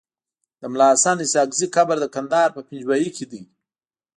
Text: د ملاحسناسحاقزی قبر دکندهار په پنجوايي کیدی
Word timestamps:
د 0.59 0.61
ملاحسناسحاقزی 0.73 1.67
قبر 1.75 1.95
دکندهار 2.05 2.49
په 2.53 2.61
پنجوايي 2.67 3.09
کیدی 3.17 3.41